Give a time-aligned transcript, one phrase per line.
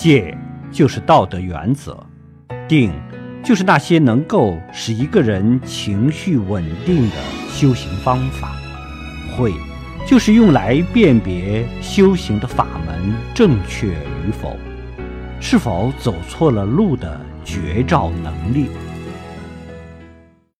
[0.00, 0.34] 戒
[0.72, 1.94] 就是道德原则，
[2.66, 2.90] 定
[3.44, 7.16] 就是那些能够使一个人情绪稳定的
[7.50, 8.52] 修行方法，
[9.36, 9.52] 慧
[10.06, 14.56] 就是用来辨别修行的法门正确与否，
[15.38, 18.70] 是否走错了路的绝招能力。